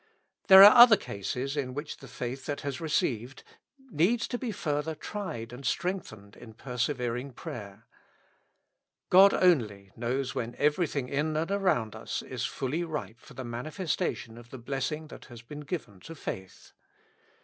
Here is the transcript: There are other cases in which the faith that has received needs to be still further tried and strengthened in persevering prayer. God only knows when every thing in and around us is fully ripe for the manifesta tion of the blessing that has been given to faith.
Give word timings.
There 0.47 0.63
are 0.63 0.75
other 0.75 0.97
cases 0.97 1.55
in 1.55 1.75
which 1.75 1.97
the 1.97 2.07
faith 2.07 2.47
that 2.47 2.61
has 2.61 2.81
received 2.81 3.43
needs 3.91 4.27
to 4.29 4.39
be 4.39 4.51
still 4.51 4.71
further 4.81 4.95
tried 4.95 5.53
and 5.53 5.63
strengthened 5.63 6.35
in 6.35 6.55
persevering 6.55 7.33
prayer. 7.33 7.85
God 9.11 9.31
only 9.31 9.91
knows 9.95 10.33
when 10.33 10.55
every 10.55 10.87
thing 10.87 11.07
in 11.07 11.37
and 11.37 11.51
around 11.51 11.95
us 11.95 12.23
is 12.23 12.45
fully 12.47 12.83
ripe 12.83 13.19
for 13.19 13.35
the 13.35 13.43
manifesta 13.45 14.15
tion 14.17 14.39
of 14.39 14.49
the 14.49 14.57
blessing 14.57 15.05
that 15.09 15.25
has 15.25 15.43
been 15.43 15.59
given 15.59 15.99
to 15.99 16.15
faith. 16.15 16.71